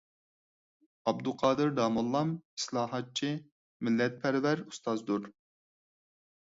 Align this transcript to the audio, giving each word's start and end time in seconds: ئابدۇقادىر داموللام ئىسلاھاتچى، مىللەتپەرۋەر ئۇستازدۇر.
ئابدۇقادىر 1.11 1.73
داموللام 1.81 2.33
ئىسلاھاتچى، 2.61 3.31
مىللەتپەرۋەر 3.89 4.67
ئۇستازدۇر. 4.67 5.33